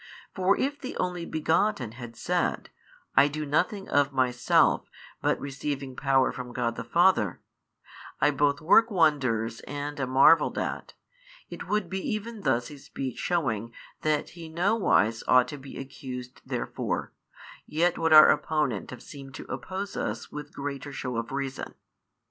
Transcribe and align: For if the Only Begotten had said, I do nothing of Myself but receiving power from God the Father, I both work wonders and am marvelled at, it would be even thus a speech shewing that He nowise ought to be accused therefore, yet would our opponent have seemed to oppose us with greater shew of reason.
For 0.33 0.57
if 0.57 0.81
the 0.81 0.97
Only 0.97 1.27
Begotten 1.27 1.91
had 1.91 2.15
said, 2.15 2.71
I 3.15 3.27
do 3.27 3.45
nothing 3.45 3.87
of 3.87 4.11
Myself 4.11 4.89
but 5.21 5.39
receiving 5.39 5.95
power 5.95 6.31
from 6.31 6.53
God 6.53 6.75
the 6.75 6.83
Father, 6.83 7.39
I 8.19 8.31
both 8.31 8.61
work 8.61 8.89
wonders 8.89 9.59
and 9.67 9.99
am 9.99 10.09
marvelled 10.09 10.57
at, 10.57 10.95
it 11.51 11.67
would 11.67 11.87
be 11.87 11.99
even 12.15 12.41
thus 12.41 12.71
a 12.71 12.79
speech 12.79 13.17
shewing 13.19 13.73
that 14.01 14.29
He 14.29 14.49
nowise 14.49 15.21
ought 15.27 15.47
to 15.49 15.57
be 15.59 15.77
accused 15.77 16.41
therefore, 16.43 17.13
yet 17.67 17.99
would 17.99 18.11
our 18.11 18.31
opponent 18.31 18.89
have 18.89 19.03
seemed 19.03 19.35
to 19.35 19.45
oppose 19.51 19.95
us 19.95 20.31
with 20.31 20.51
greater 20.51 20.91
shew 20.91 21.15
of 21.15 21.31
reason. 21.31 21.75